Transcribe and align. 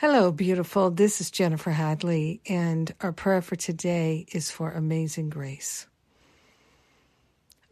Hello, 0.00 0.32
beautiful. 0.32 0.90
This 0.90 1.20
is 1.20 1.30
Jennifer 1.30 1.72
Hadley, 1.72 2.40
and 2.48 2.90
our 3.02 3.12
prayer 3.12 3.42
for 3.42 3.54
today 3.54 4.24
is 4.32 4.50
for 4.50 4.70
amazing 4.70 5.28
grace. 5.28 5.86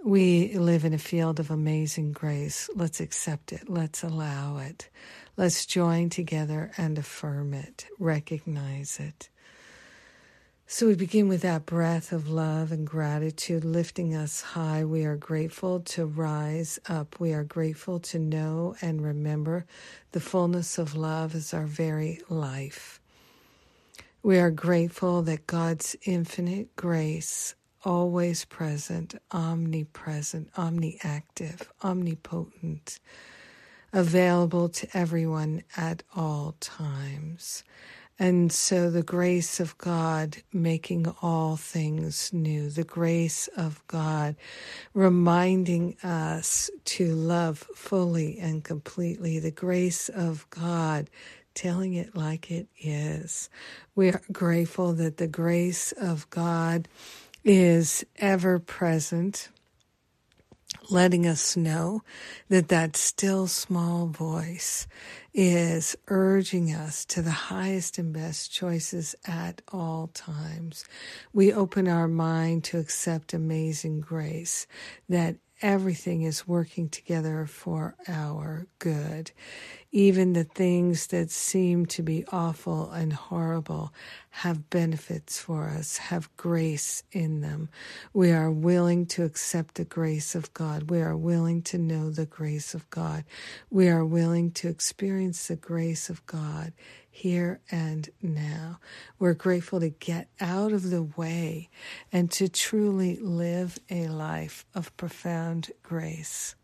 We 0.04 0.54
live 0.58 0.84
in 0.84 0.92
a 0.92 0.98
field 0.98 1.40
of 1.40 1.50
amazing 1.50 2.12
grace. 2.12 2.68
Let's 2.74 3.00
accept 3.00 3.50
it. 3.54 3.70
Let's 3.70 4.02
allow 4.02 4.58
it. 4.58 4.90
Let's 5.38 5.64
join 5.64 6.10
together 6.10 6.70
and 6.76 6.98
affirm 6.98 7.54
it, 7.54 7.86
recognize 7.98 9.00
it. 9.00 9.30
So 10.70 10.86
we 10.86 10.96
begin 10.96 11.28
with 11.28 11.40
that 11.40 11.64
breath 11.64 12.12
of 12.12 12.28
love 12.28 12.72
and 12.72 12.86
gratitude 12.86 13.64
lifting 13.64 14.14
us 14.14 14.42
high. 14.42 14.84
We 14.84 15.06
are 15.06 15.16
grateful 15.16 15.80
to 15.80 16.04
rise 16.04 16.78
up. 16.86 17.18
We 17.18 17.32
are 17.32 17.42
grateful 17.42 17.98
to 18.00 18.18
know 18.18 18.76
and 18.82 19.02
remember 19.02 19.64
the 20.12 20.20
fullness 20.20 20.76
of 20.76 20.94
love 20.94 21.34
is 21.34 21.54
our 21.54 21.64
very 21.64 22.20
life. 22.28 23.00
We 24.22 24.38
are 24.38 24.50
grateful 24.50 25.22
that 25.22 25.46
God's 25.46 25.96
infinite 26.02 26.76
grace, 26.76 27.54
always 27.82 28.44
present, 28.44 29.14
omnipresent, 29.32 30.52
omniactive, 30.52 31.66
omnipotent, 31.82 33.00
available 33.94 34.68
to 34.68 34.86
everyone 34.92 35.62
at 35.78 36.02
all 36.14 36.56
times. 36.60 37.64
And 38.18 38.52
so 38.52 38.90
the 38.90 39.02
grace 39.02 39.60
of 39.60 39.78
God 39.78 40.38
making 40.52 41.06
all 41.22 41.56
things 41.56 42.32
new, 42.32 42.68
the 42.70 42.84
grace 42.84 43.48
of 43.56 43.82
God 43.86 44.36
reminding 44.94 45.96
us 46.02 46.70
to 46.84 47.14
love 47.14 47.58
fully 47.74 48.38
and 48.38 48.64
completely, 48.64 49.38
the 49.38 49.50
grace 49.52 50.08
of 50.08 50.46
God 50.50 51.10
telling 51.54 51.94
it 51.94 52.16
like 52.16 52.50
it 52.50 52.68
is. 52.80 53.50
We 53.94 54.10
are 54.10 54.22
grateful 54.32 54.92
that 54.94 55.16
the 55.18 55.28
grace 55.28 55.92
of 55.92 56.28
God 56.30 56.88
is 57.44 58.04
ever 58.16 58.58
present 58.58 59.48
letting 60.90 61.26
us 61.26 61.56
know 61.56 62.02
that 62.48 62.68
that 62.68 62.96
still 62.96 63.46
small 63.46 64.06
voice 64.06 64.86
is 65.34 65.96
urging 66.08 66.72
us 66.72 67.04
to 67.04 67.22
the 67.22 67.30
highest 67.30 67.98
and 67.98 68.12
best 68.12 68.52
choices 68.52 69.14
at 69.26 69.62
all 69.68 70.08
times. 70.14 70.84
We 71.32 71.52
open 71.52 71.88
our 71.88 72.08
mind 72.08 72.64
to 72.64 72.78
accept 72.78 73.34
amazing 73.34 74.00
grace 74.00 74.66
that 75.08 75.36
everything 75.62 76.22
is 76.22 76.46
working 76.46 76.88
together 76.88 77.46
for 77.46 77.96
our 78.06 78.66
good. 78.78 79.30
Even 79.90 80.34
the 80.34 80.44
things 80.44 81.08
that 81.08 81.30
seem 81.30 81.86
to 81.86 82.02
be 82.02 82.24
awful 82.30 82.90
and 82.90 83.12
horrible 83.12 83.92
have 84.30 84.70
benefits 84.70 85.40
for 85.40 85.68
us, 85.68 85.96
have 85.96 86.34
grace 86.36 87.02
in 87.12 87.40
them. 87.40 87.68
We 88.12 88.32
are 88.32 88.50
willing 88.50 89.06
to 89.06 89.24
accept 89.24 89.76
the 89.76 89.84
grace 89.84 90.34
of 90.34 90.52
God. 90.54 90.90
We 90.90 91.00
are 91.00 91.16
willing 91.16 91.62
to 91.62 91.78
know 91.78 92.10
the 92.10 92.26
grace 92.26 92.74
of 92.74 92.88
God. 92.90 93.24
We 93.70 93.88
are 93.88 94.04
willing 94.04 94.50
to 94.52 94.68
experience 94.68 95.48
the 95.48 95.56
grace 95.56 96.10
of 96.10 96.24
God 96.26 96.72
here 97.18 97.60
and 97.70 98.08
now. 98.22 98.78
We're 99.18 99.34
grateful 99.34 99.80
to 99.80 99.88
get 99.88 100.28
out 100.40 100.72
of 100.72 100.90
the 100.90 101.02
way 101.02 101.68
and 102.12 102.30
to 102.32 102.48
truly 102.48 103.16
live 103.16 103.78
a 103.90 104.06
life 104.06 104.64
of 104.74 104.96
profound 104.96 105.72
grace. 105.82 106.54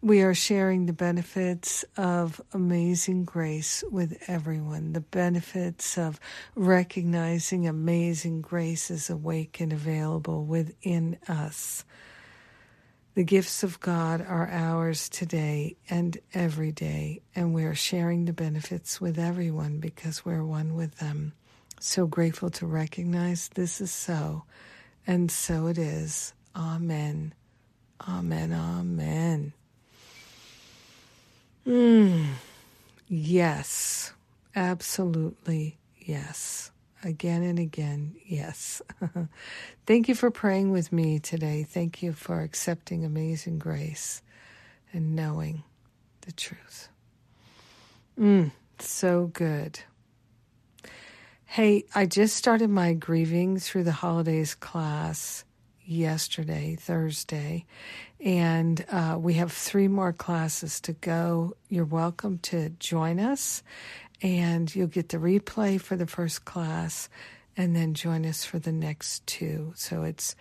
We 0.00 0.22
are 0.22 0.34
sharing 0.34 0.86
the 0.86 0.92
benefits 0.92 1.84
of 1.96 2.40
amazing 2.52 3.24
grace 3.24 3.84
with 3.90 4.16
everyone, 4.26 4.92
the 4.92 5.00
benefits 5.00 5.98
of 5.98 6.18
recognizing 6.54 7.66
amazing 7.66 8.40
grace 8.40 8.90
is 8.90 9.10
awake 9.10 9.60
and 9.60 9.72
available 9.72 10.44
within 10.44 11.18
us. 11.28 11.84
The 13.18 13.24
gifts 13.24 13.64
of 13.64 13.80
God 13.80 14.20
are 14.20 14.48
ours 14.48 15.08
today 15.08 15.74
and 15.90 16.16
every 16.32 16.70
day, 16.70 17.20
and 17.34 17.52
we 17.52 17.64
are 17.64 17.74
sharing 17.74 18.26
the 18.26 18.32
benefits 18.32 19.00
with 19.00 19.18
everyone 19.18 19.80
because 19.80 20.24
we're 20.24 20.44
one 20.44 20.76
with 20.76 20.98
them. 20.98 21.32
So 21.80 22.06
grateful 22.06 22.48
to 22.50 22.64
recognize 22.64 23.48
this 23.48 23.80
is 23.80 23.90
so, 23.90 24.44
and 25.04 25.32
so 25.32 25.66
it 25.66 25.78
is. 25.78 26.32
Amen. 26.54 27.34
Amen. 28.08 28.52
Amen. 28.52 29.52
Mm. 31.66 32.24
Yes, 33.08 34.12
absolutely 34.54 35.78
yes 35.96 36.70
again 37.04 37.42
and 37.42 37.58
again, 37.58 38.14
yes. 38.24 38.82
Thank 39.86 40.08
you 40.08 40.14
for 40.14 40.30
praying 40.30 40.70
with 40.70 40.92
me 40.92 41.18
today. 41.18 41.62
Thank 41.62 42.02
you 42.02 42.12
for 42.12 42.40
accepting 42.40 43.04
amazing 43.04 43.58
grace 43.58 44.22
and 44.92 45.14
knowing 45.14 45.62
the 46.22 46.32
truth. 46.32 46.88
Mm, 48.18 48.52
so 48.78 49.26
good. 49.26 49.80
Hey, 51.46 51.84
I 51.94 52.06
just 52.06 52.36
started 52.36 52.68
my 52.68 52.92
Grieving 52.92 53.58
Through 53.58 53.84
the 53.84 53.92
Holidays 53.92 54.54
class 54.54 55.44
yesterday, 55.84 56.76
Thursday, 56.78 57.64
and 58.20 58.84
uh, 58.90 59.16
we 59.18 59.34
have 59.34 59.52
three 59.52 59.88
more 59.88 60.12
classes 60.12 60.80
to 60.82 60.92
go. 60.92 61.54
You're 61.70 61.86
welcome 61.86 62.38
to 62.38 62.68
join 62.78 63.18
us 63.18 63.62
and 64.22 64.74
you'll 64.74 64.86
get 64.88 65.10
the 65.10 65.18
replay 65.18 65.80
for 65.80 65.96
the 65.96 66.06
first 66.06 66.44
class 66.44 67.08
and 67.56 67.74
then 67.74 67.94
join 67.94 68.24
us 68.24 68.44
for 68.44 68.58
the 68.58 68.72
next 68.72 69.26
two. 69.26 69.72
So 69.76 70.02
it's 70.02 70.34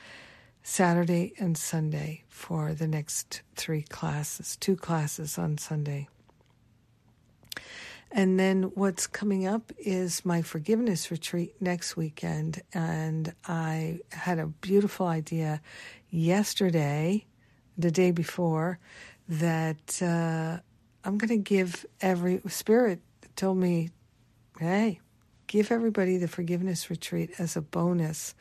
Saturday 0.63 1.33
and 1.39 1.57
Sunday 1.57 2.23
for 2.27 2.73
the 2.73 2.87
next 2.87 3.41
three 3.55 3.83
classes, 3.83 4.57
two 4.57 4.75
classes 4.75 5.37
on 5.37 5.57
Sunday. 5.57 6.07
And 8.11 8.39
then 8.39 8.63
what's 8.63 9.05
coming 9.05 9.47
up 9.47 9.71
is 9.77 10.25
my 10.25 10.41
forgiveness 10.41 11.11
retreat 11.11 11.55
next 11.59 11.97
weekend. 11.97 12.61
And 12.73 13.33
I 13.47 13.99
had 14.11 14.39
a 14.39 14.47
beautiful 14.47 15.07
idea 15.07 15.61
yesterday, 16.09 17.25
the 17.77 17.91
day 17.91 18.11
before, 18.11 18.79
that 19.27 20.01
uh, 20.01 20.59
I'm 21.03 21.17
going 21.17 21.29
to 21.29 21.37
give 21.37 21.85
every 22.01 22.41
spirit 22.47 23.01
told 23.37 23.57
me, 23.57 23.91
hey, 24.59 24.99
give 25.45 25.71
everybody 25.71 26.17
the 26.17 26.27
forgiveness 26.27 26.89
retreat 26.89 27.31
as 27.37 27.55
a 27.55 27.61
bonus 27.61 28.35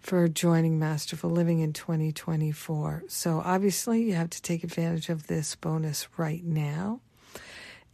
for 0.00 0.26
joining 0.26 0.78
Masterful 0.78 1.30
Living 1.30 1.60
in 1.60 1.72
2024. 1.72 3.04
So 3.06 3.40
obviously, 3.44 4.02
you 4.02 4.14
have 4.14 4.30
to 4.30 4.42
take 4.42 4.64
advantage 4.64 5.10
of 5.10 5.28
this 5.28 5.54
bonus 5.54 6.08
right 6.16 6.42
now. 6.42 7.00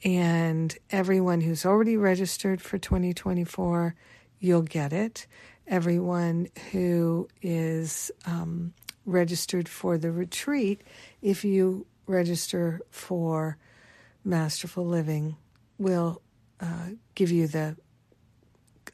And 0.05 0.77
everyone 0.91 1.41
who's 1.41 1.67
already 1.67 1.97
registered 1.97 2.63
for 2.63 2.79
2024, 2.79 3.95
you'll 4.39 4.63
get 4.63 4.93
it. 4.93 5.27
Everyone 5.67 6.49
who 6.71 7.29
is 7.43 8.11
um, 8.25 8.73
registered 9.05 9.69
for 9.69 9.99
the 9.99 10.13
retreat, 10.13 10.81
if 11.21 11.45
you 11.45 11.87
register 12.07 12.81
for 12.91 13.59
Masterful 14.25 14.87
Living, 14.87 15.37
will 15.79 16.21
uh, 16.61 16.89
give 17.15 17.31
you 17.31 17.47
the 17.47 17.77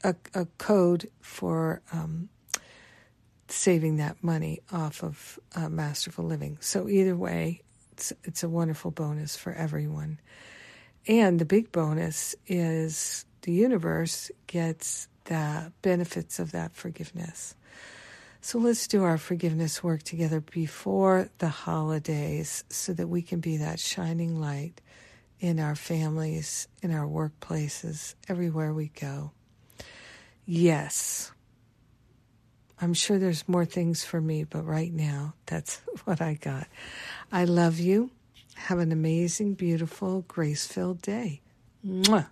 a, 0.03 0.15
a 0.33 0.45
code 0.57 1.09
for 1.21 1.81
um, 1.91 2.29
saving 3.47 3.97
that 3.97 4.23
money 4.23 4.61
off 4.71 5.03
of 5.03 5.39
uh, 5.55 5.69
Masterful 5.69 6.25
Living. 6.25 6.57
So 6.61 6.87
either 6.87 7.15
way, 7.15 7.61
it's 7.91 8.13
it's 8.23 8.43
a 8.43 8.49
wonderful 8.49 8.91
bonus 8.91 9.35
for 9.35 9.53
everyone. 9.53 10.19
And 11.07 11.39
the 11.39 11.45
big 11.45 11.71
bonus 11.71 12.35
is 12.47 13.25
the 13.41 13.51
universe 13.51 14.31
gets 14.47 15.07
the 15.25 15.71
benefits 15.81 16.39
of 16.39 16.51
that 16.51 16.75
forgiveness. 16.75 17.55
So 18.41 18.59
let's 18.59 18.87
do 18.87 19.03
our 19.03 19.17
forgiveness 19.17 19.83
work 19.83 20.03
together 20.03 20.39
before 20.39 21.29
the 21.39 21.49
holidays 21.49 22.63
so 22.69 22.93
that 22.93 23.07
we 23.07 23.21
can 23.23 23.39
be 23.39 23.57
that 23.57 23.79
shining 23.79 24.39
light 24.39 24.81
in 25.45 25.59
our 25.59 25.75
families, 25.75 26.67
in 26.81 26.91
our 26.91 27.05
workplaces, 27.05 28.15
everywhere 28.27 28.73
we 28.73 28.87
go. 28.87 29.29
Yes, 30.43 31.31
I'm 32.81 32.95
sure 32.95 33.19
there's 33.19 33.47
more 33.47 33.63
things 33.63 34.03
for 34.03 34.19
me, 34.19 34.43
but 34.43 34.65
right 34.65 34.91
now, 34.91 35.35
that's 35.45 35.81
what 36.05 36.19
I 36.19 36.33
got. 36.33 36.65
I 37.31 37.45
love 37.45 37.77
you. 37.77 38.09
Have 38.55 38.79
an 38.79 38.91
amazing, 38.91 39.53
beautiful, 39.53 40.25
grace 40.27 40.65
filled 40.65 41.03
day. 41.03 41.41
Mwah. 41.85 42.25